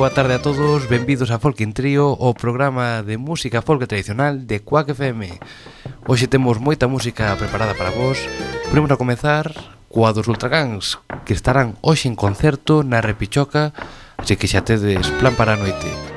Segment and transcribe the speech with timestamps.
[0.00, 4.48] boa tarde a todos, benvidos a Folk in Trio, o programa de música folk tradicional
[4.48, 5.28] de Quack FM.
[6.08, 8.16] Hoxe temos moita música preparada para vos.
[8.72, 9.52] Podemos a comezar
[9.92, 10.96] coa dos Ultragans,
[11.28, 13.76] que estarán hoxe en concerto na Repichoca,
[14.16, 16.09] así que xa tedes plan para a noite.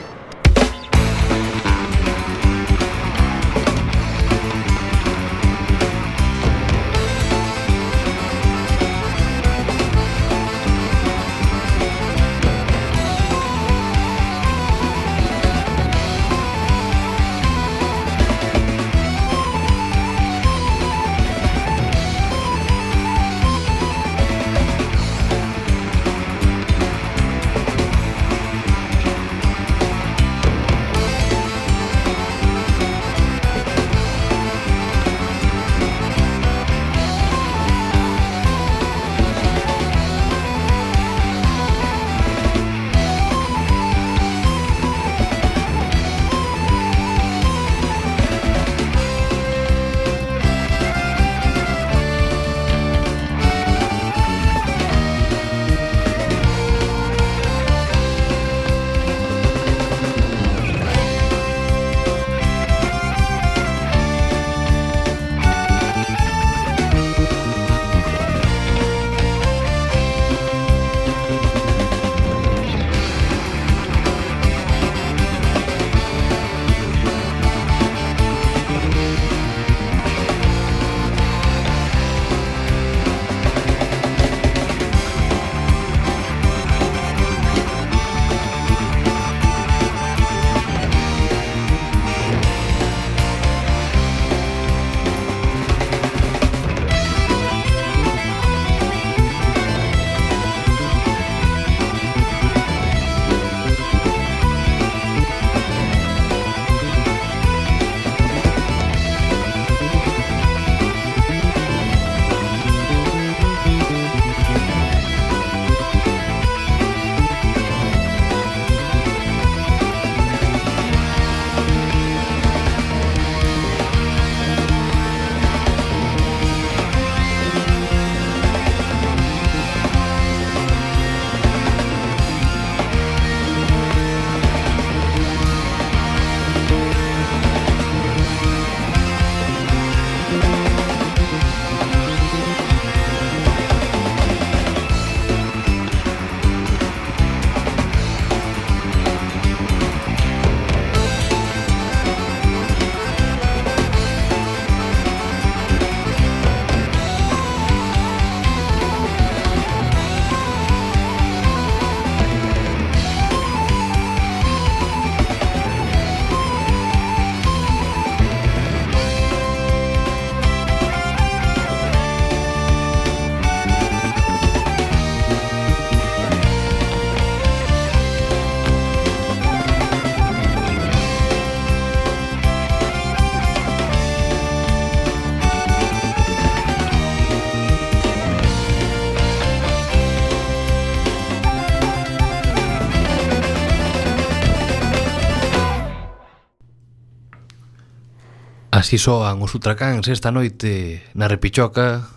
[198.93, 202.13] Así soan os ultracáns esta noite na Repichoca,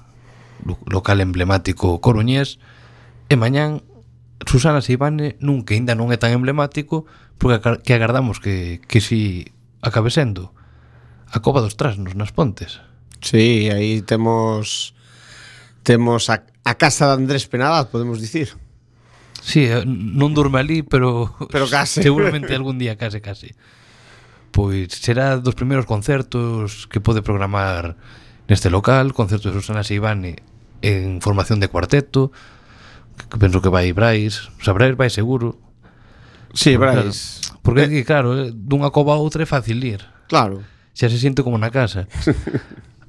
[0.60, 2.60] local emblemático coruñés,
[3.32, 3.80] e mañán
[4.44, 7.08] Susana Seibane nun que ainda non é tan emblemático,
[7.40, 10.52] porque que agardamos que, que si acabe sendo
[11.32, 12.84] a Cova dos Trasnos nas Pontes.
[13.24, 14.92] Sí, aí temos
[15.80, 18.52] temos a, a casa de Andrés Penalaz, podemos dicir.
[19.40, 22.02] Sí, eh, non durme ali, pero, pero case.
[22.04, 23.56] seguramente algún día case, case
[24.52, 27.96] pois será dos primeiros concertos que pode programar
[28.48, 30.42] neste local, concerto de Susana Seibane
[30.82, 32.30] en formación de cuarteto,
[33.30, 35.58] que penso que vai Brais, o sea, Brais vai seguro.
[36.54, 37.40] Sí, porque, Brais.
[37.42, 37.84] Claro, porque eh.
[37.84, 40.04] é que, claro, eh, dunha cova a outra é fácil ir.
[40.28, 40.62] Claro.
[40.94, 42.08] Xa se sente como na casa.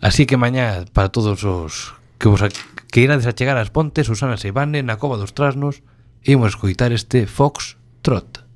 [0.02, 4.10] Así que mañá, para todos os que vos a, que irades a chegar ás pontes,
[4.10, 5.86] Susana Seibane na cova dos trasnos,
[6.26, 8.47] imos escoitar este Fox Trot.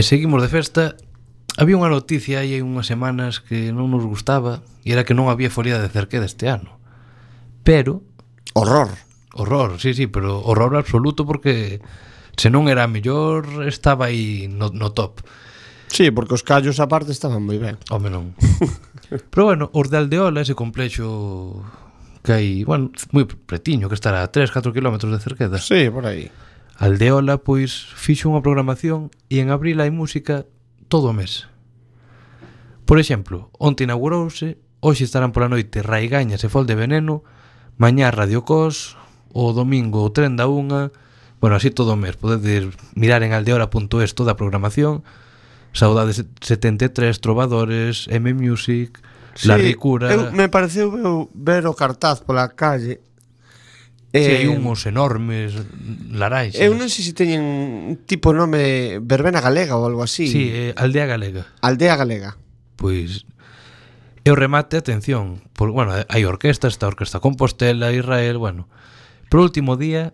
[0.00, 0.96] E seguimos de festa
[1.60, 5.28] Había unha noticia aí hai unhas semanas que non nos gustaba e era que non
[5.28, 6.80] había folia de Cerqueda este ano.
[7.68, 8.00] Pero...
[8.56, 8.96] Horror.
[9.36, 11.84] Horror, sí, sí, pero horror absoluto porque
[12.32, 15.20] se non era mellor estaba aí no, no top.
[15.92, 17.76] Sí, porque os callos aparte estaban moi ben.
[17.92, 18.32] Home non.
[19.28, 21.60] pero bueno, os de Aldeola, ese complexo
[22.24, 25.60] que hai, bueno, moi pretiño, que estará a 3, 4 km de Cerqueda.
[25.60, 26.32] Sí, por aí.
[26.80, 30.48] Aldeola, pois, fixo unha programación e en abril hai música
[30.88, 31.44] todo o mes.
[32.88, 37.20] Por exemplo, onte inaugurouse, hoxe estarán pola noite Raigañas e Fol de Veneno,
[37.76, 38.96] mañá Radio Cos,
[39.28, 40.88] o domingo o Tren da Unha,
[41.36, 45.04] bueno, así todo o mes, podedes mirar en aldeola.es toda a programación,
[45.76, 49.04] Saudades 73, Trovadores, M Music,
[49.36, 50.08] sí, La Ricura...
[50.16, 50.88] Eu, me pareceu
[51.36, 53.04] ver o cartaz pola calle
[54.12, 55.54] Eh, si hai unhos enormes
[56.10, 56.58] laranxas.
[56.58, 60.26] Eu non sei se teñen un tipo nome verbena galega ou algo así.
[60.26, 61.46] Sí, eh, aldea galega.
[61.62, 62.34] Aldea galega.
[62.74, 63.28] Pois
[64.20, 68.68] e o remate, atención, por, bueno, hai orquesta, está a Orquesta Compostela, Israel, bueno.
[69.32, 70.12] Pro último día,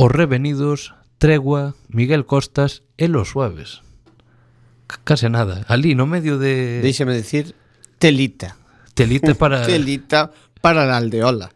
[0.00, 3.84] Os Revenidos, Tregua, Miguel Costas e Los Suaves.
[4.88, 5.68] C case nada.
[5.68, 6.80] Ali, no medio de...
[6.80, 7.52] Déixame decir,
[8.00, 8.56] telita.
[8.96, 9.66] Telita para...
[9.68, 10.32] telita
[10.64, 11.52] para la aldeola.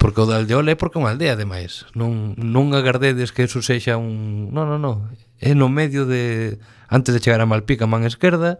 [0.00, 1.84] Porque o da Aldeola é porque é unha aldea, ademais.
[1.92, 4.48] Non, non agardedes que eso sexa un...
[4.48, 5.12] Non, non, non.
[5.36, 6.56] É no medio de...
[6.88, 8.56] Antes de chegar a Malpica, man esquerda,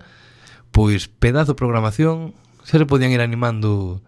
[0.68, 4.04] pois pedazo de programación, se le podían ir animando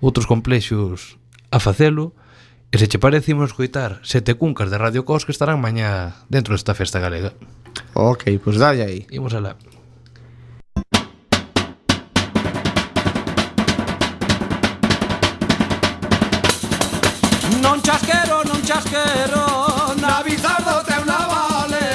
[0.00, 1.20] outros complexos
[1.52, 2.16] a facelo,
[2.72, 6.72] e se che parecimos escoitar sete cuncas de Radio Cos que estarán mañá dentro desta
[6.72, 7.36] festa galega.
[7.92, 9.00] Ok, pois pues dalle aí.
[9.12, 9.60] Imos alá.
[17.58, 21.86] Non chasquero, non chasquero Na bizardo te una vale.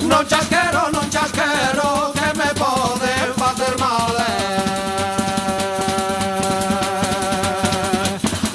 [0.00, 4.16] Non chasquero, non chasquero Que me pode facer mal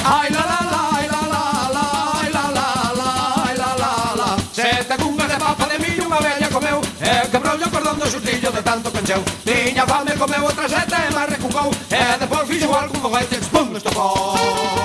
[0.03, 1.44] Ai la la la, ai la la
[1.75, 1.86] la
[2.22, 2.67] Ai la la
[3.00, 3.10] la,
[3.46, 4.38] ai la la la.
[4.51, 6.79] Sete cungas de papa de millo unha bella comeu.
[7.01, 9.22] E quebrou o cordón do xustillo de tanto pencheu.
[9.44, 11.12] Tiña fame comeu outra sete e
[11.58, 14.76] And the de provincie waar ik om verwijt, het sprong is te.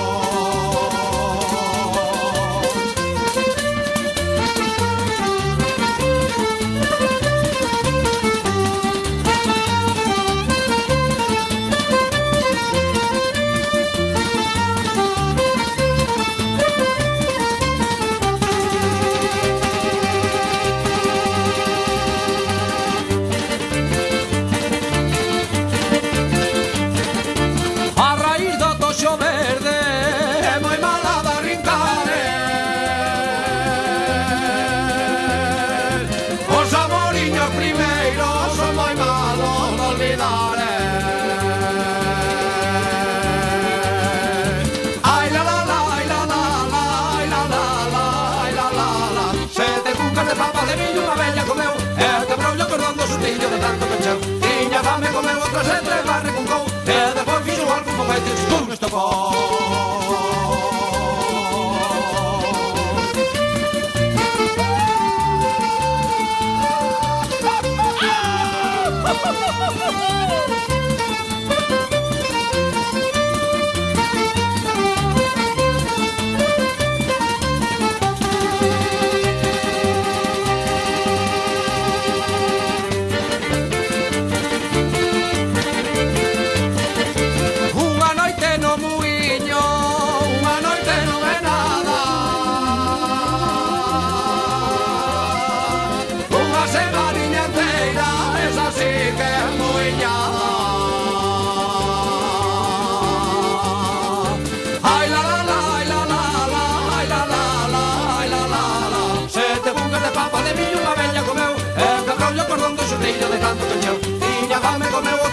[50.33, 51.73] de papa de millo unha bella comeu.
[52.03, 56.31] E a cabrollo cordón do sustillo de tanto pecheu Tiña fame comeu outra sete trebarre
[56.33, 56.63] con cou.
[56.89, 59.52] E depois fixo algo con feites con estopou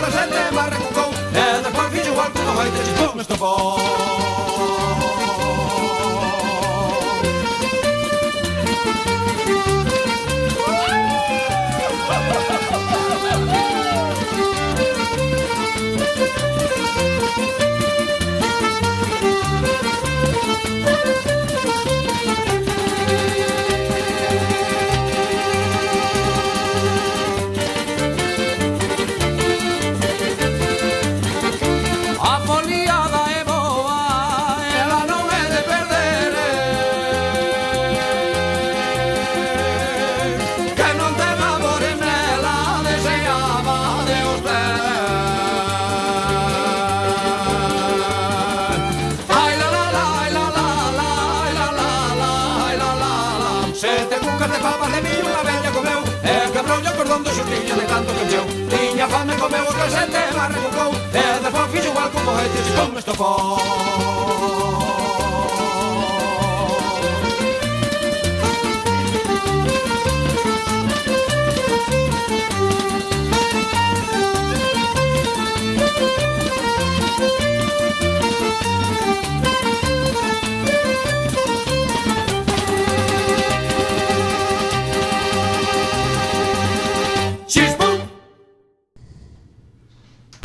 [0.00, 4.49] presente en Barranco Con Neder por fixe igual como gaita chispón Estou bon
[54.60, 58.24] fama de mí unha veña comeu E quebroulle o cordón do xurtiño de tanto que
[58.30, 62.66] meu Tiña fame comeu o casete e barra cocou E despois fixo igual con bojetes
[62.68, 64.19] e con estopou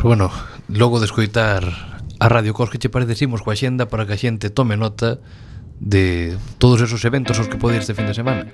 [0.06, 0.30] bueno,
[0.68, 1.64] logo de escoitar
[2.20, 5.18] a Radio Cos que che parecemos coa xenda para que a xente tome nota
[5.82, 8.46] de todos esos eventos os que pode ir este fin de semana.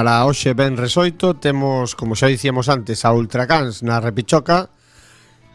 [0.00, 4.72] Para hoxe ben resoito temos, como xa dicíamos antes, a Ultracans na Repichoca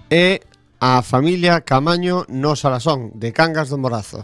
[0.05, 0.37] e
[0.77, 4.21] a familia Camaño no Salasón de Cangas do Morazo.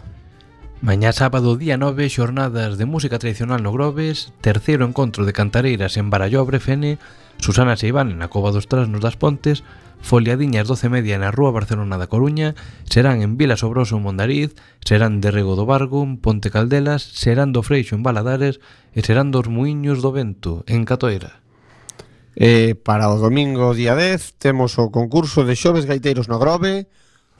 [0.82, 6.10] Mañá sábado día 9, xornadas de música tradicional no Groves, terceiro encontro de cantareiras en
[6.10, 6.98] Barallobre Fene,
[7.38, 9.62] Susana e na Cova dos Trasnos das Pontes,
[10.02, 12.58] Foliadiñas 12 media na Rúa Barcelona da Coruña,
[12.90, 17.54] serán en Vila Sobroso en Mondariz, serán de Rego do Bargo en Ponte Caldelas, serán
[17.54, 18.58] do Freixo en Baladares
[18.90, 21.46] e serán dos Muiños do Vento en Catoira.
[22.34, 26.90] E eh, para o domingo día 10 temos o concurso de xoves gaiteiros no Grove,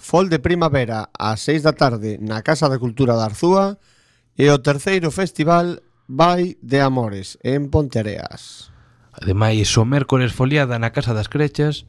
[0.03, 3.79] Fol de Primavera ás 6 da tarde na Casa da Cultura da Arzúa
[4.35, 5.79] e o terceiro festival
[6.11, 8.75] Vai de Amores en Ponteareas.
[9.15, 11.87] Ademais, o mércores foliada na Casa das Crechas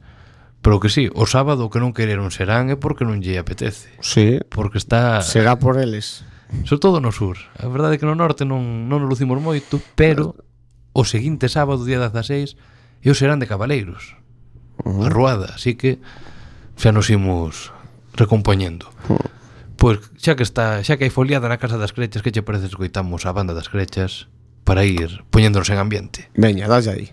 [0.62, 3.92] Pero que sí, o sábado que non quereron serán é porque non lle apetece.
[4.00, 4.40] Sí.
[4.48, 5.20] Porque está...
[5.20, 6.24] Será por eles.
[6.64, 7.36] Sobre todo no sur.
[7.60, 10.38] A verdade é que no norte non, non nos lucimos moito, pero
[10.96, 12.56] o seguinte sábado, día 16,
[13.04, 14.16] eu serán de Cabaleiros.
[14.80, 15.04] Uh -huh.
[15.04, 16.00] A Ruada, así que
[16.80, 17.74] xa nos imos
[18.14, 18.90] recompoñendo.
[19.08, 19.28] Hmm.
[19.76, 22.70] Pois xa que está, xa que hai foliada na Casa das Crechas, que che parece
[22.70, 24.30] escoitamos a banda das Crechas
[24.64, 26.30] para ir poñéndonos en ambiente?
[26.32, 27.06] Veña, dalle aí.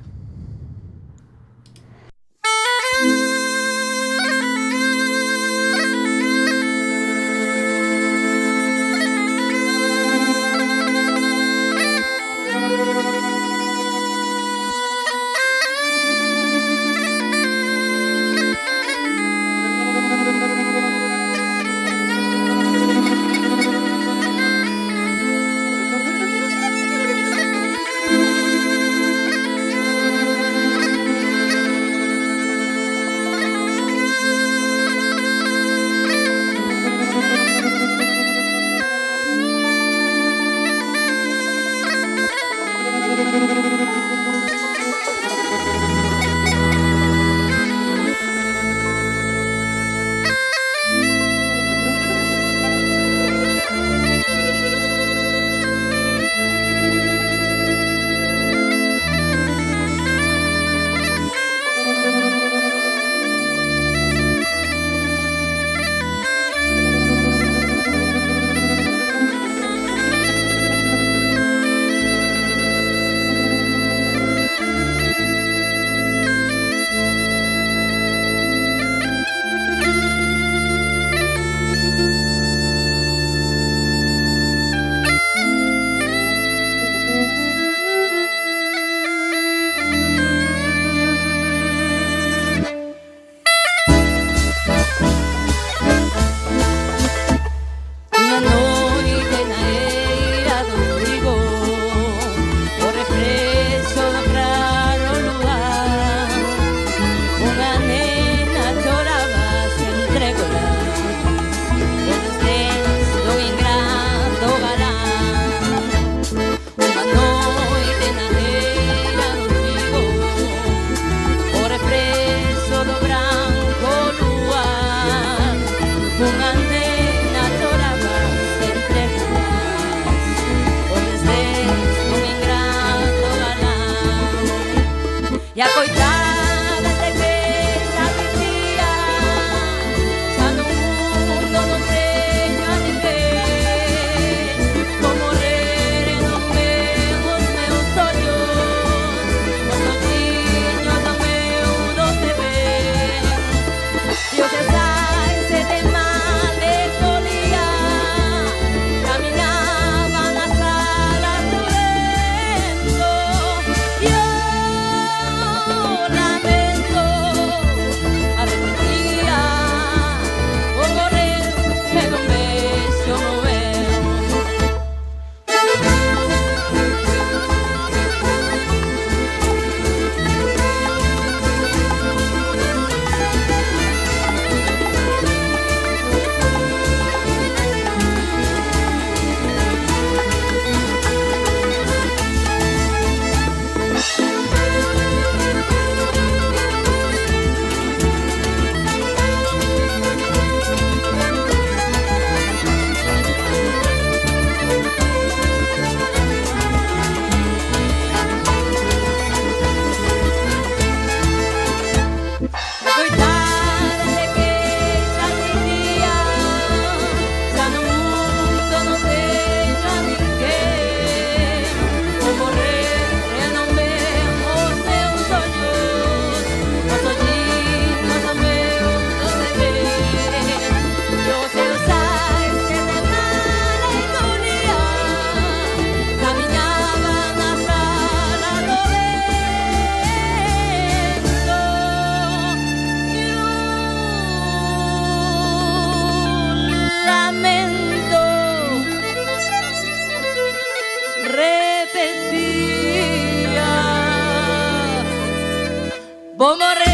[256.42, 256.90] Vou morrer,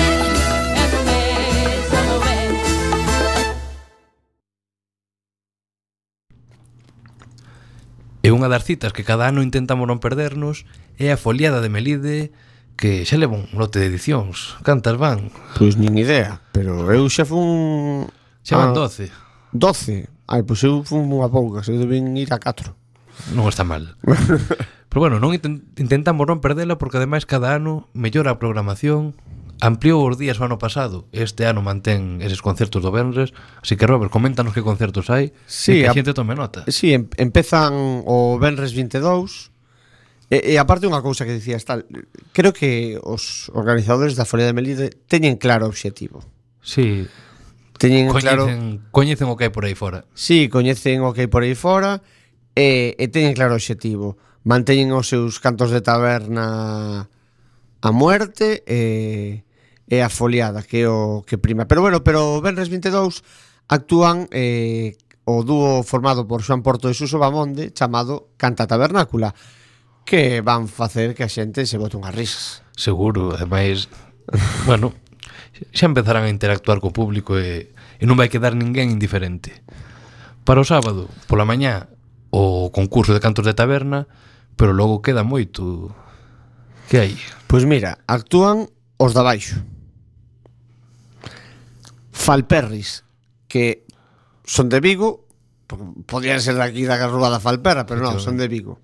[0.76, 2.52] é comer, só morrer.
[8.20, 10.68] E unha das citas que cada ano intentamos non perdernos
[11.00, 12.36] é a foliada de Melide
[12.76, 14.60] que xa leva un lote de edicións.
[14.68, 15.32] Cantas van?
[15.56, 18.12] Pois nin idea, pero eu xa fun...
[18.44, 19.16] Xa van ah, 12.
[19.56, 20.12] 12?
[20.28, 22.76] Ai, pois eu fun unha pouca, eu deben ir a 4.
[23.32, 23.96] Non está mal.
[24.88, 29.20] Pero bueno, non intentamos non perdela porque ademais cada ano mellora a programación,
[29.60, 33.90] ampliou os días o ano pasado este ano mantén eses concertos do Benres así que
[33.90, 36.62] Robert, coméntanos que concertos hai sí, e que a xente tome nota.
[36.70, 39.50] Sí, em, empezan o Benres 22
[40.30, 41.90] e, e aparte unha cousa que dicías tal
[42.38, 46.22] creo que os organizadores da Folia de Melide teñen claro o obxectivo.
[46.62, 47.10] Sí.
[47.82, 48.44] Teñen coñecen, claro
[48.94, 50.06] Coñecen o que hai por aí fora.
[50.14, 52.06] Sí, coñecen o que hai por aí fora
[52.54, 54.22] e, e teñen claro o obxectivo.
[54.46, 57.10] Manteñen os seus cantos de taberna
[57.82, 59.47] a muerte e
[59.88, 61.66] e a foliada que o que prima.
[61.66, 63.24] Pero bueno, pero o Benres 22
[63.72, 69.36] actúan eh, o dúo formado por Xoan Porto e Suso Bamonde chamado Canta Tabernácula
[70.08, 72.64] que van facer que a xente se bote unhas risas.
[72.80, 73.92] Seguro, ademais,
[74.70, 74.96] bueno,
[75.76, 79.60] xa empezarán a interactuar co público e, e non vai quedar ninguén indiferente.
[80.48, 81.92] Para o sábado, pola mañá,
[82.32, 84.08] o concurso de cantos de taberna,
[84.56, 85.92] pero logo queda moito.
[86.88, 87.14] Que hai?
[87.52, 89.60] Pois mira, actúan os da baixo.
[92.18, 93.06] Falperris,
[93.48, 93.86] que
[94.44, 95.30] son de Vigo,
[96.10, 98.82] podían ser daqui da Garrugada Falperra, pero non, son de Vigo.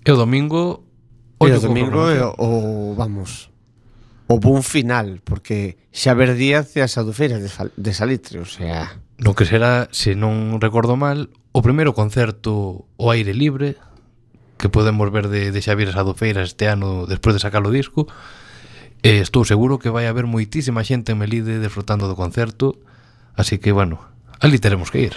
[0.00, 0.88] E o domingo...
[1.36, 2.50] O e o domingo é o, o,
[2.96, 3.52] vamos,
[4.28, 8.96] o bun final, porque Xaver Díaz e a Sadufeira de, Fal de Salitre, o sea...
[9.20, 13.76] No que será, se non recordo mal, o primeiro concerto o aire libre
[14.56, 18.08] que podemos ver de, de Xavier Sadufeiras este ano despois de sacar o disco,
[19.00, 22.76] E estou seguro que vai haber moitísima xente en Melide desfrutando do concerto,
[23.32, 23.96] así que, bueno,
[24.44, 25.14] ali teremos que ir.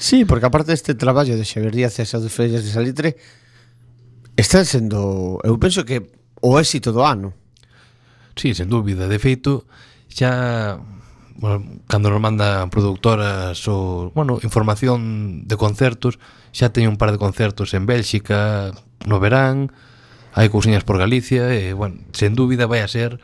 [0.00, 3.20] Sí, porque aparte deste traballo de Xavier Díaz e as Feiras de Salitre,
[4.40, 6.08] está sendo, eu penso que
[6.40, 7.36] o éxito do ano.
[8.40, 9.68] Sí, sen dúbida, de feito,
[10.08, 10.80] xa
[11.36, 16.16] bueno, cando nos mandan productoras ou, bueno, información de concertos,
[16.56, 18.72] xa teño un par de concertos en Bélxica
[19.04, 19.72] no verán,
[20.34, 23.18] hai cousiñas por Galicia e, bueno, sen dúbida vai a ser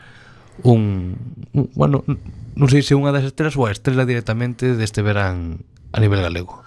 [0.62, 1.16] un,
[1.53, 2.03] un bueno,
[2.57, 6.64] non sei se unha das estrelas ou a estrela directamente deste verán a nivel galego.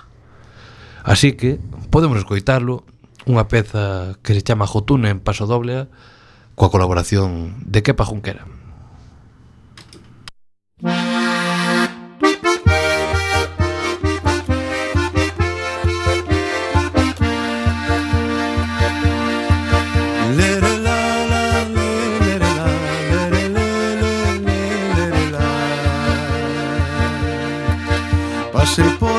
[1.03, 1.57] Así que
[1.89, 2.85] podemos escoitarlo
[3.25, 5.89] unha peza que se chama Jotuna en paso doble
[6.55, 8.58] coa colaboración de Kepa Junquera.
[28.79, 29.18] ser por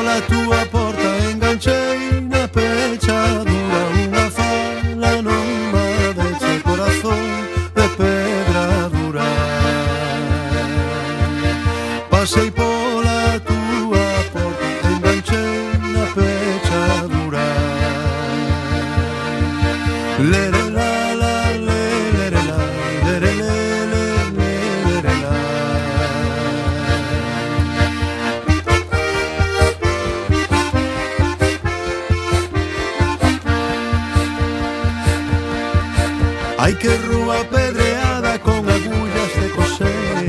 [36.71, 40.23] Ai que rúa pedreada con agullas de coser.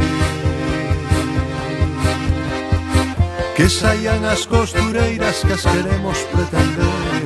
[3.55, 7.23] Que saian as costureiras que as queremos pretender.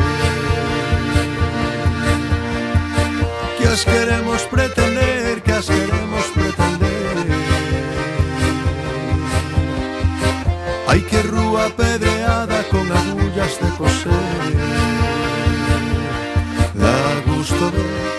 [3.57, 7.17] Que as queremos pretender, que as queremos pretender.
[10.93, 14.53] Ai que rúa pedreada con agullas de coser.
[16.77, 18.16] Da gusto de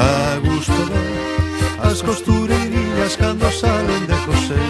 [0.00, 4.68] a gusto ver as costureirillas cando salen de coser.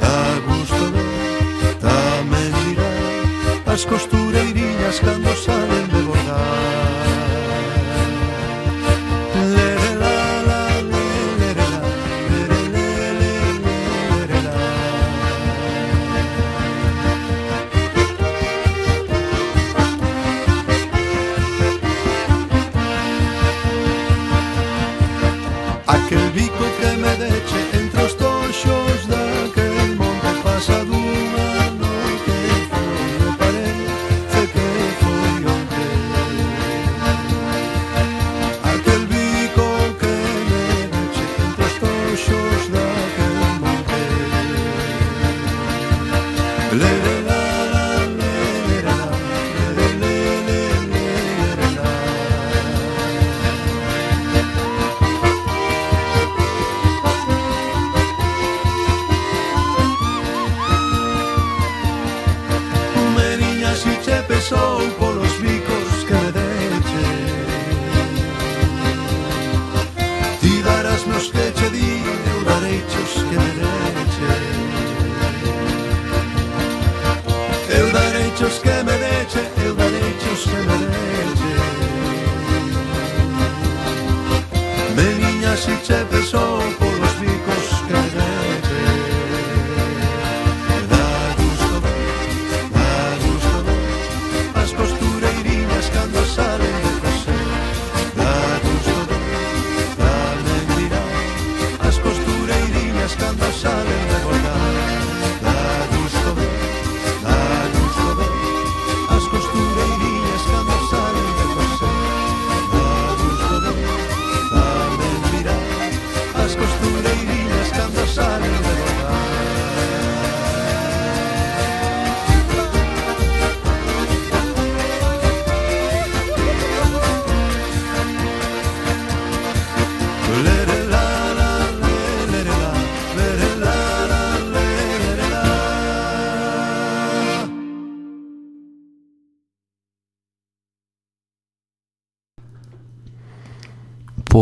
[0.00, 2.92] A gusto ver tamén dirá
[3.72, 6.85] as costureirillas cando salen de bordar.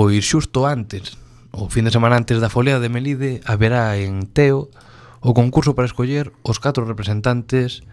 [0.05, 1.17] Pois xusto antes,
[1.49, 4.69] o fin de semana antes da folea de Melide, haberá en Teo
[5.25, 7.89] o concurso para escoller os catro representantes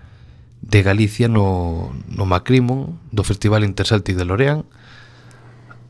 [0.59, 4.67] de Galicia no, no Macrimon do Festival Interceltic de Loreán.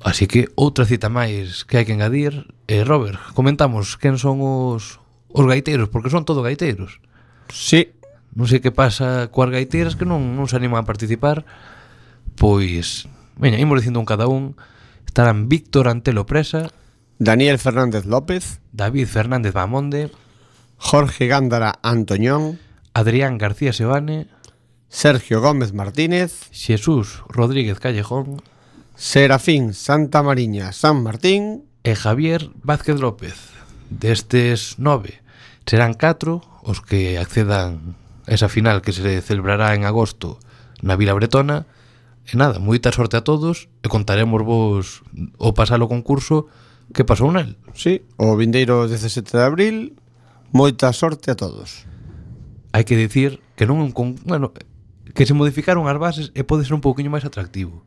[0.06, 2.54] Así que outra cita máis que hai que engadir.
[2.70, 5.02] Eh, Robert, comentamos quen son os,
[5.34, 7.02] os gaiteiros, porque son todo gaiteiros.
[7.50, 7.98] Sí.
[8.38, 11.50] Non sei que pasa coas gaiteiras que non, non se animan a participar.
[12.38, 13.10] Pois,
[13.42, 14.54] veña, imos dicindo un cada un
[15.06, 16.72] estarán Víctor Antelo Presa,
[17.20, 20.12] Daniel Fernández López, David Fernández Mamonde,
[20.78, 22.60] Jorge Gándara Antoñón,
[22.94, 24.28] Adrián García Sebane,
[24.90, 28.42] Sergio Gómez Martínez, Jesús Rodríguez Callejón,
[28.96, 33.34] Serafín Santa Mariña San Martín e Javier Vázquez López.
[33.90, 35.22] Destes nove
[35.66, 37.96] serán catro os que accedan
[38.28, 40.38] a esa final que se celebrará en agosto
[40.84, 41.66] na Vila Bretona,
[42.28, 45.02] E nada, moita sorte a todos e contaremos vos
[45.42, 46.48] o pasalo concurso
[46.94, 47.58] que pasou nel.
[47.74, 49.76] Sí, o vindeiro 17 de abril,
[50.54, 51.88] moita sorte a todos.
[52.72, 54.54] Hai que dicir que non con, bueno,
[55.12, 57.84] que se modificaron as bases e pode ser un pouquiño máis atractivo.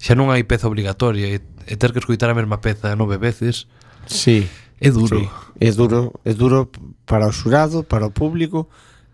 [0.00, 3.70] Xa non hai peza obligatoria e, e ter que escoitar a mesma peza nove veces.
[4.10, 4.48] Sí.
[4.82, 5.22] É duro.
[5.22, 5.24] Sí.
[5.60, 6.66] É duro, é duro
[7.06, 8.66] para o xurado, para o público,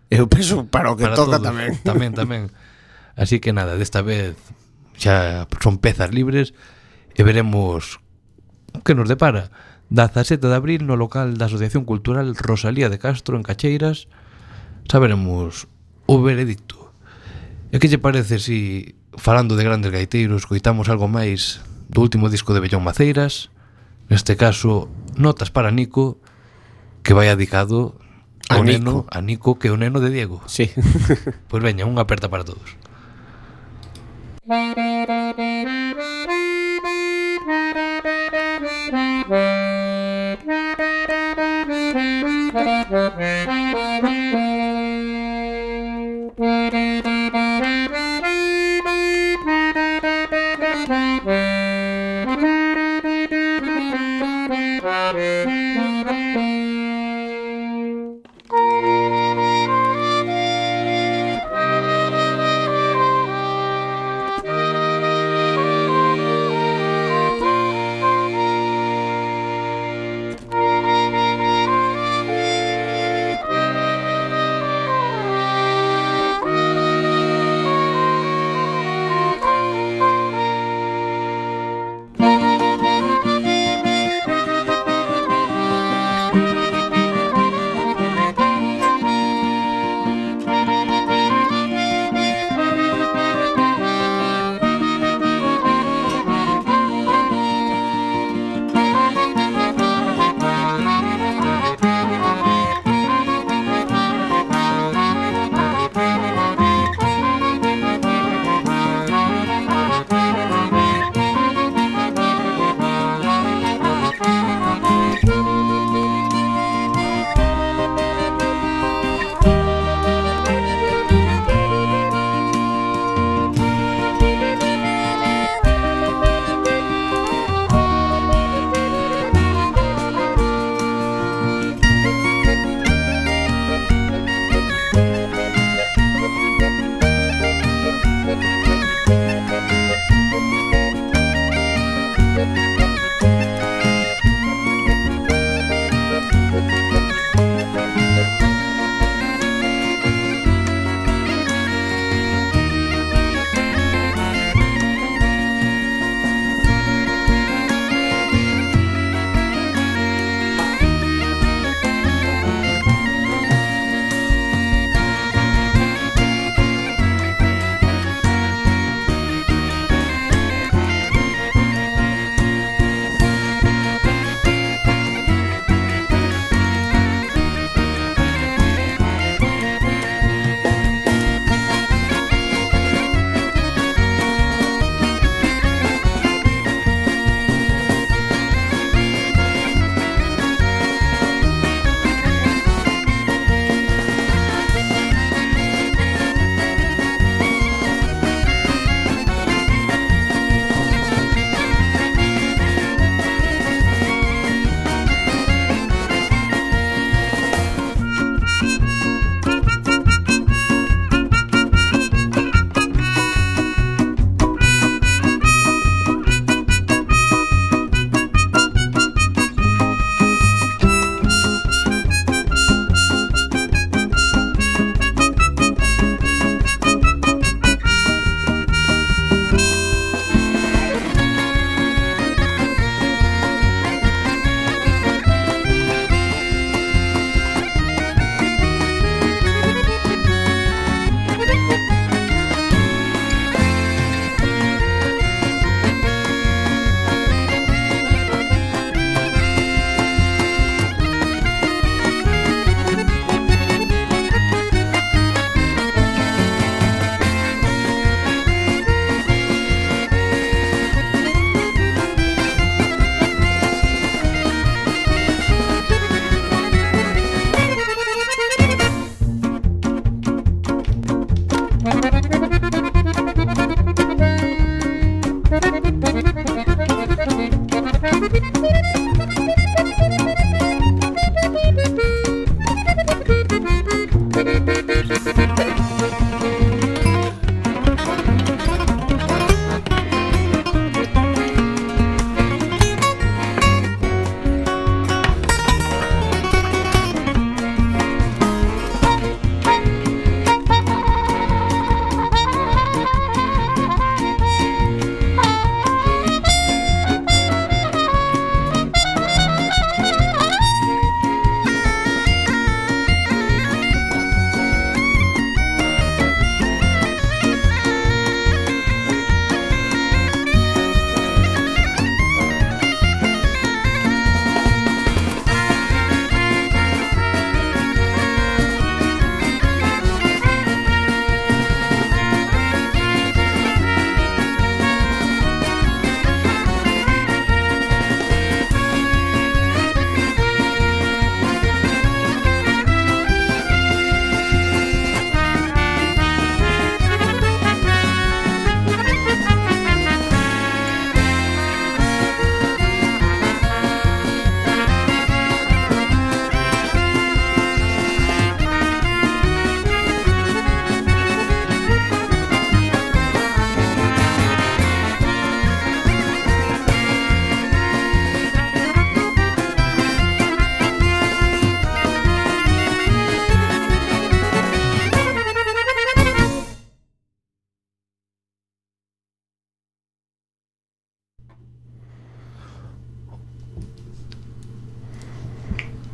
[0.09, 1.47] eu penso para o que para toca todos.
[1.47, 1.77] tamén.
[1.85, 2.43] Tamén, tamén.
[3.21, 4.35] Así que nada, desta vez
[5.01, 6.53] xa son pezas libres
[7.17, 7.97] e veremos
[8.85, 9.49] que nos depara
[9.89, 14.05] da 17 de abril no local da Asociación Cultural Rosalía de Castro en Cacheiras
[14.85, 15.65] saberemos
[16.05, 16.93] o veredicto
[17.73, 22.53] e que lle parece si falando de grandes gaiteiros coitamos algo máis do último disco
[22.53, 23.49] de Bellón Maceiras
[24.07, 24.87] neste caso
[25.17, 26.21] Notas para Nico
[27.03, 27.97] que vai adicado
[28.47, 28.79] a, a Nico.
[28.79, 30.41] neno, a Nico que é o neno de Diego.
[30.45, 30.69] Sí.
[31.49, 32.77] pois veña, unha aperta para todos.
[34.51, 34.77] Thank
[44.35, 44.40] you.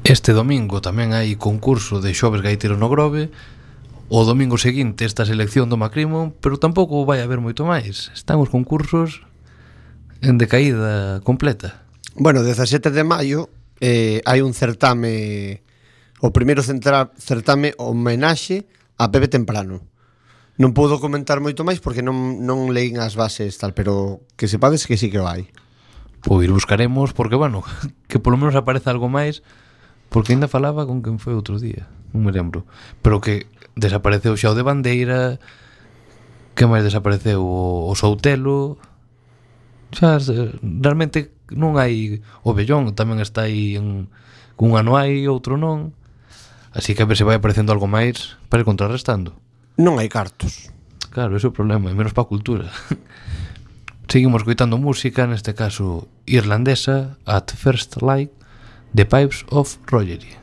[0.07, 3.27] Este domingo tamén hai concurso de xoves gaiteiro no Grove.
[4.07, 8.07] O domingo seguinte esta selección do Macrimo Pero tampouco vai haber moito máis.
[8.15, 9.27] Están os concursos
[10.23, 11.83] en decaída completa.
[12.15, 13.51] Bueno, 17 de maio
[13.83, 15.59] eh, hai un certame
[16.23, 18.63] O primeiro centra, certame homenaxe
[18.95, 19.83] a Pepe Temprano.
[20.55, 24.87] Non podo comentar moito máis porque non, non leín as bases tal Pero que sepades
[24.87, 25.51] que sí que vai
[26.23, 27.67] Pois buscaremos porque, bueno,
[28.07, 29.43] que polo menos aparece algo máis
[30.09, 32.63] Porque ainda falaba con quen foi outro día, non me lembro.
[33.03, 35.37] Pero que desapareceu xa o de Bandeira,
[36.57, 38.81] que máis desapareceu o, o Soutelo.
[39.93, 40.17] Xa
[40.63, 44.09] realmente non hai o Bellón, tamén está aí en
[44.57, 45.93] cun ano hai, outro non.
[46.73, 49.37] Así que a ver se vai aparecendo algo máis para ir contrarrestando.
[49.77, 50.73] Non hai cartos.
[51.13, 52.67] Claro, ese é o problema, e menos para a cultura.
[54.11, 58.31] Seguimos coitando música, neste caso irlandesa, At First Light,
[58.97, 60.33] The Pipes of Rogery.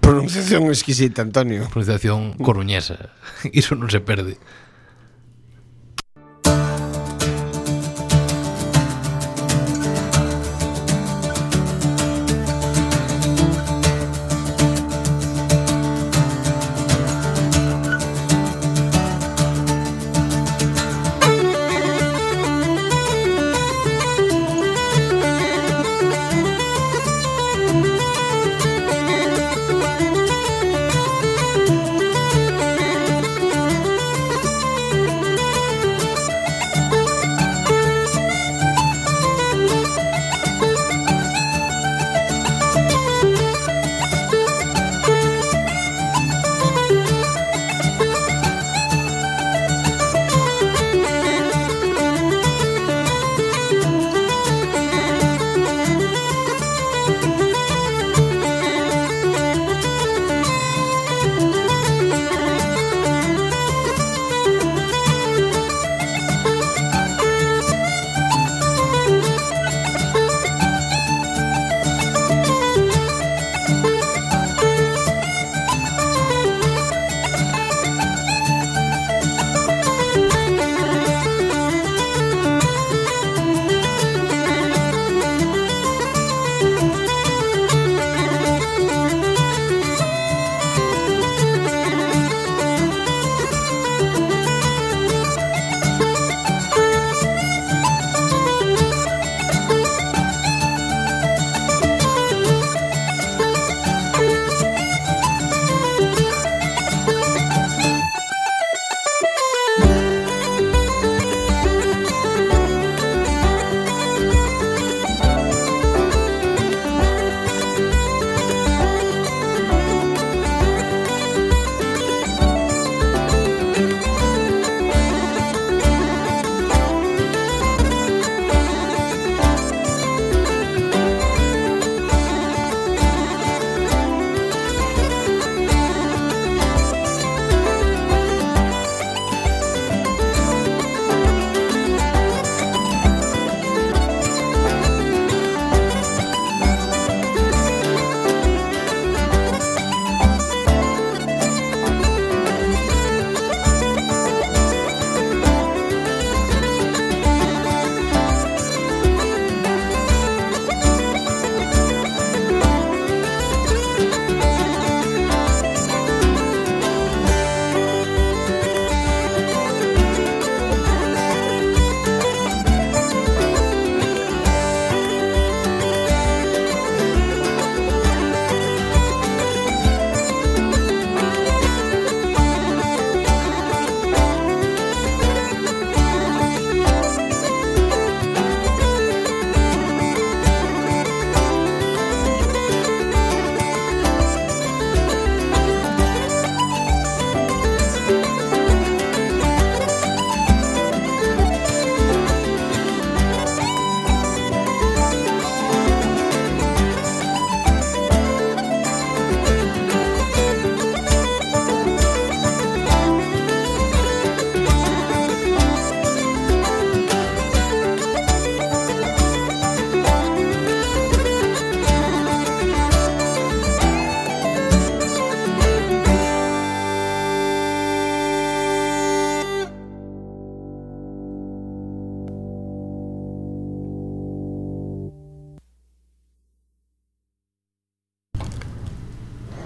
[0.00, 1.68] Pronunciación exquisita, Antonio.
[1.70, 3.14] Pronunciación coruñesa.
[3.54, 4.42] Iso non se perde.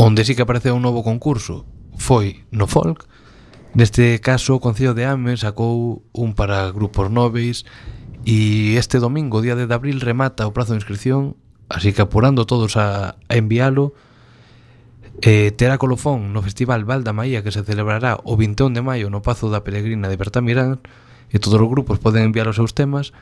[0.03, 1.63] Onde sí que apareceu un novo concurso
[1.95, 3.07] foi no folk.
[3.71, 7.63] Neste caso, o Concello de Ames sacou un para grupos nobres
[8.27, 11.39] e este domingo, día 10 de abril, remata o prazo de inscripción,
[11.71, 13.95] así que apurando todos a, a enviálo,
[15.23, 19.07] Eh, terá colofón no Festival Val da Maía que se celebrará o 21 de maio
[19.07, 20.83] no Pazo da Peregrina de Bertamirán
[21.31, 23.15] e todos os grupos poden enviar os seus temas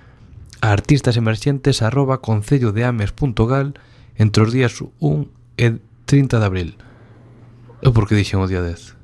[0.64, 3.76] a artistasemerxentes arroba concellodeames.gal
[4.16, 5.28] entre os días 1
[5.60, 6.70] e 30 de abril.
[7.78, 8.98] Eu por que dixen o día 10?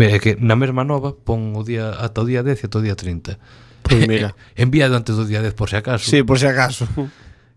[0.00, 2.84] Mira, que na mesma nova pon o día ata o día 10 e ata o
[2.84, 3.36] día 30.
[3.84, 4.32] Pois mira.
[4.56, 6.08] Enviado antes do día 10 por se acaso.
[6.08, 6.88] Sí, por se acaso.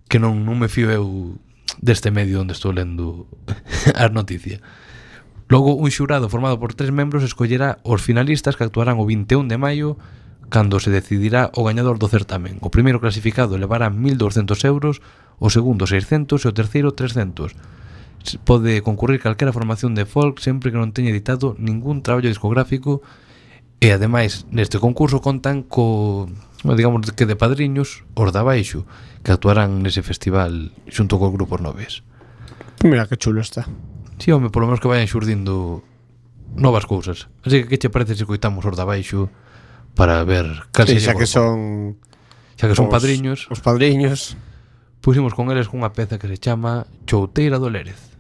[0.07, 1.35] Que non, non me fío eu
[1.83, 3.27] deste medio onde estou lendo
[3.91, 4.63] as noticias.
[5.51, 9.59] Logo, un xurado formado por tres membros escollerá os finalistas que actuarán o 21 de
[9.59, 9.99] maio
[10.47, 12.55] cando se decidirá o gañador do certamen.
[12.63, 15.03] O primeiro clasificado levará 1.200 euros,
[15.39, 17.51] o segundo 600 e o terceiro 300
[18.43, 23.01] pode concurrir calquera formación de folk sempre que non teña editado ningún traballo discográfico
[23.79, 26.25] e ademais neste concurso contan co
[26.65, 28.89] digamos que de padriños os da baixo
[29.21, 32.01] que actuarán nese festival xunto cos grupos noves.
[32.83, 33.69] Mira que chulo está.
[34.17, 35.85] Si, sí, home, polo menos que vayan xurdindo
[36.57, 37.29] novas cousas.
[37.45, 39.29] Así que que che parece se coitamos os da baixo
[39.93, 42.01] para ver cal sí, xa que son
[42.57, 43.45] xa que son os, padriños.
[43.53, 44.33] Os padriños.
[45.07, 48.11] Puxemos con eles cunha peza que se chama Chouteira do Lérez.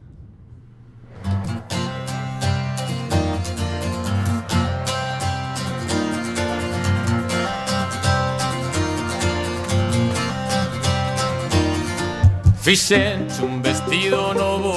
[12.63, 14.73] Fixenche un vestido novo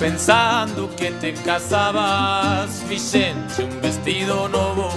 [0.00, 4.90] Pensando que te casabas Fixenche un vestido novo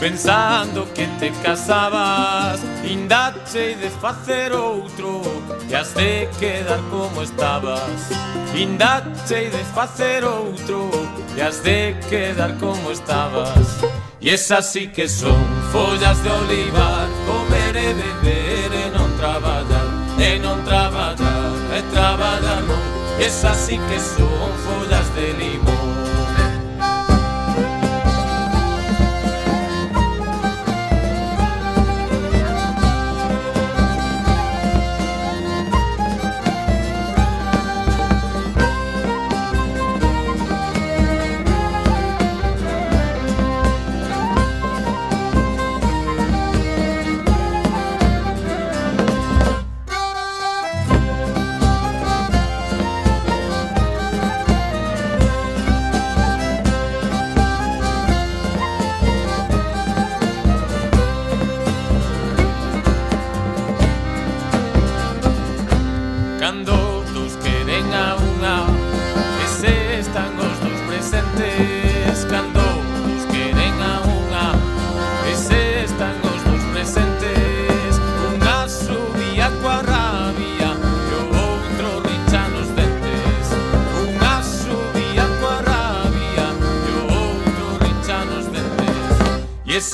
[0.00, 5.20] Pensando que te casabas Indache de facer outro
[5.68, 8.08] Te has de quedar como estabas
[8.56, 10.88] Indache e desfacer outro.
[11.34, 13.78] Te has de quedar como estabas.
[14.20, 19.86] E esas sí que son follas de olivar Comer e beber e non traballar
[20.18, 22.82] E non traballar e traballar non
[23.20, 25.47] E esas sí que son follas de olivar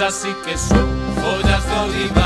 [0.07, 0.86] así que son
[1.16, 2.23] joyas de oliva.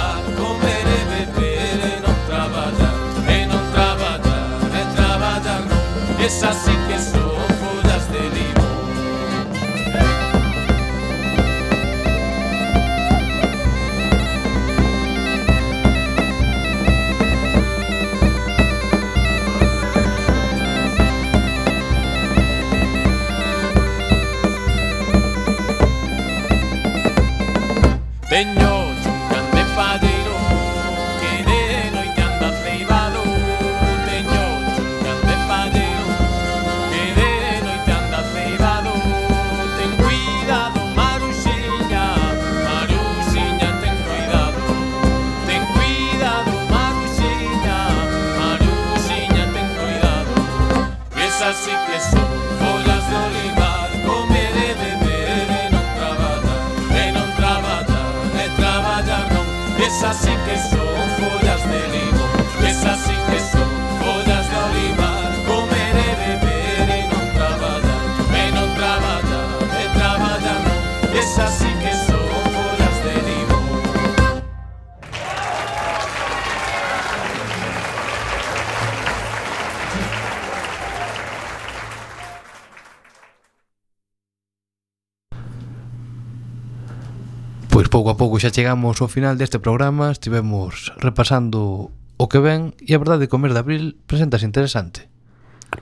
[88.39, 93.27] pois xa chegamos ao final deste programa, estivemos repasando o que ven e a verdade
[93.27, 95.11] que o mes de abril presentas interesante.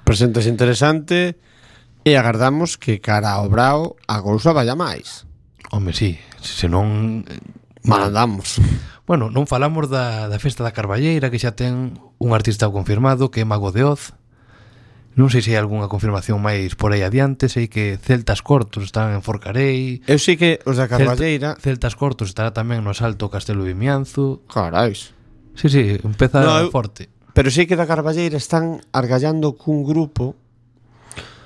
[0.08, 1.36] Presentas interesante
[2.00, 5.28] e agardamos que cara ao brao a cousa vaya máis.
[5.68, 7.28] Home, si, sí, senón...
[7.28, 7.44] Eh,
[7.84, 8.56] Mal andamos.
[9.04, 13.44] Bueno, non falamos da, da festa da Carballeira que xa ten un artista confirmado que
[13.44, 14.16] é Mago de Oz
[15.16, 19.16] Non sei se hai algunha confirmación máis por aí adiante, sei que Celtas Cortos están
[19.16, 20.04] en Forcarei.
[20.04, 21.56] Eu sei que os da Carballeira.
[21.56, 24.44] Celta, Celtas Cortos estará tamén no Asalto Castelo Vimianzo.
[24.52, 25.16] Carais.
[25.56, 27.08] Sí, sí, empeza no, eu, forte.
[27.32, 30.36] Pero sei que da Carballeira están argallando cun grupo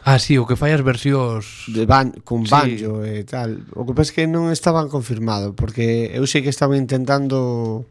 [0.02, 3.20] Ah, sí, o que fai as versións de ban con banjo sí.
[3.20, 3.68] e tal.
[3.76, 7.84] O que pasa é que non estaban confirmado, porque eu sei que estaban intentando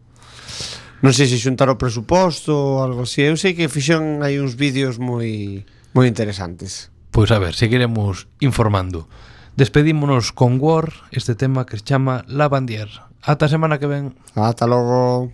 [1.00, 3.24] Non sei se xuntar o presuposto ou algo así.
[3.24, 5.64] Eu sei que fixeron hai uns vídeos moi
[5.95, 6.91] moi interesantes.
[7.10, 9.08] Pois a ver, seguiremos informando.
[9.56, 12.88] Despedímonos con War, este tema que se chama La Bandier.
[13.24, 14.16] Ata semana que ven.
[14.36, 15.32] Ata logo.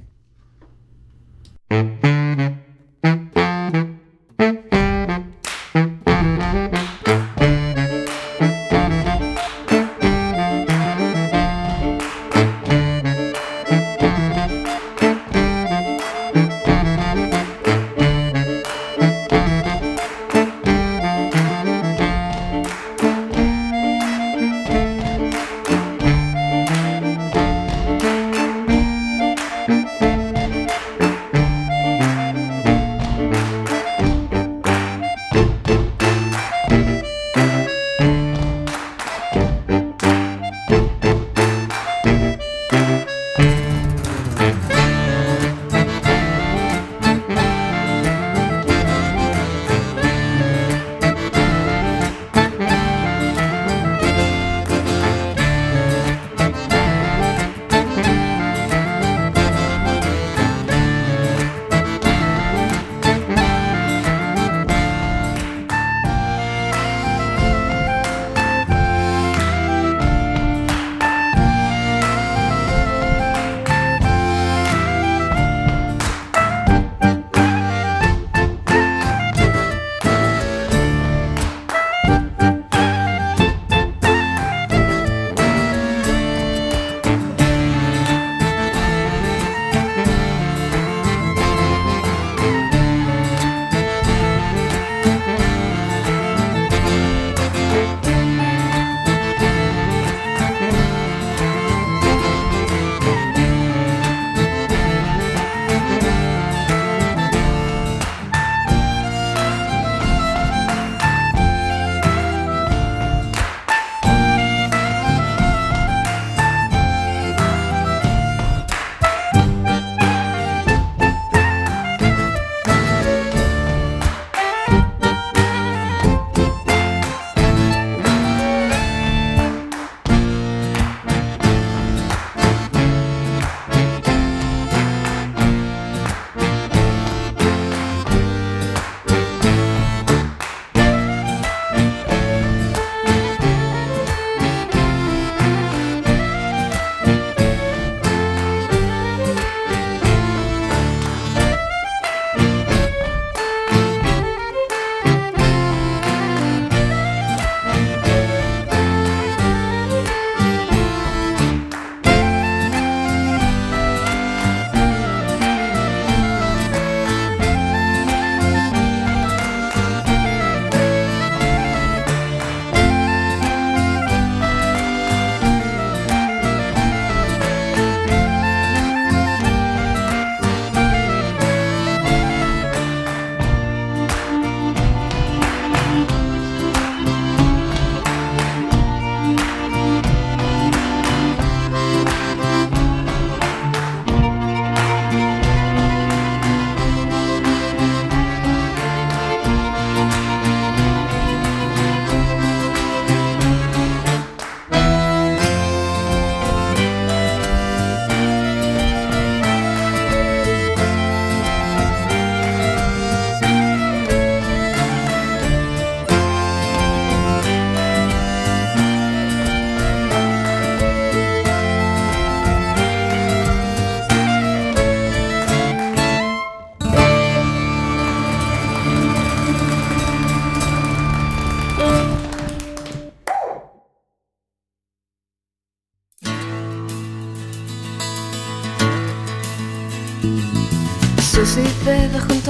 [1.69, 2.64] Mm-hmm.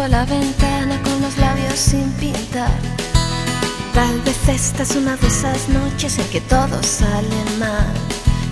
[0.08, 2.80] La ventana con los labios sin pintar.
[3.94, 7.94] Tal vez esta es una de esas noches en que todo sale mal.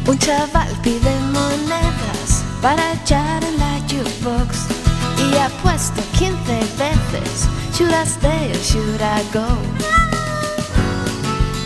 [0.08, 4.68] Un chaval pide monedas para echar en la jukebox
[5.20, 6.36] y ha puesto 15
[6.78, 9.58] veces Should I stay or should I go?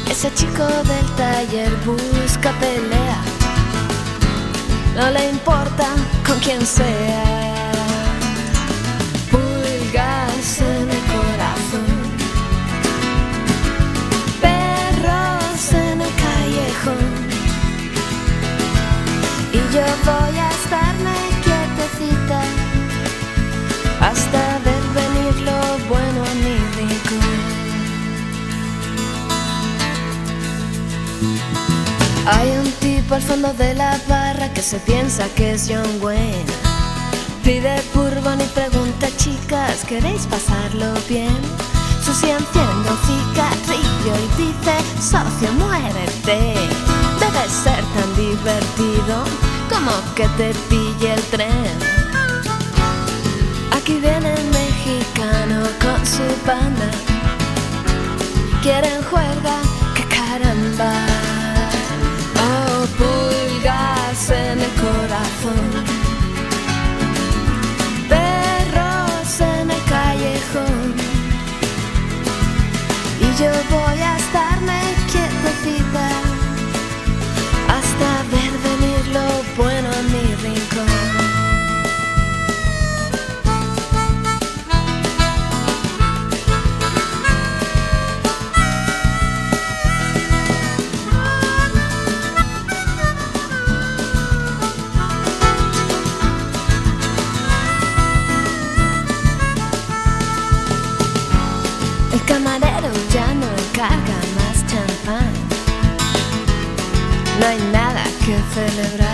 [0.10, 3.22] Ese chico del taller busca pelea,
[4.96, 5.86] no le importa
[6.26, 7.47] con quién sea.
[19.78, 21.15] Yo voy a estarme
[21.45, 22.41] quietecita
[23.99, 27.39] hasta ver venir lo bueno a mi rincón.
[32.25, 36.51] Hay un tipo al fondo de la barra que se piensa que es John Wayne.
[37.43, 41.38] Pide bourbon y pregunta, chicas, ¿queréis pasarlo bien?
[42.03, 46.39] Susi enciende un cigarrillo y dice, socio, muérete.
[47.21, 51.78] Debe ser tan divertido como que te pille el tren.
[53.72, 56.89] Aquí viene el mexicano con su banda.
[58.61, 59.57] Quieren juerga,
[59.95, 60.91] que caramba.
[62.45, 65.70] Oh, pulgas en el corazón.
[68.09, 70.95] Perros en el callejón.
[73.20, 74.80] Y yo voy a estarme
[75.11, 76.16] quietecita
[79.56, 80.88] bueno mi rincón.
[102.12, 105.34] El camarero ya no encarga más champán.
[107.39, 109.07] No hay nada que celebrar.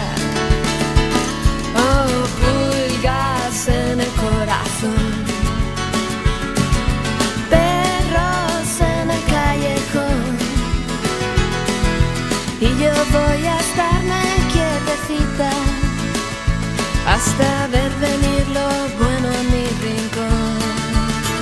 [13.14, 15.52] Voy a estarme quietecita
[17.08, 18.83] hasta ver venir lo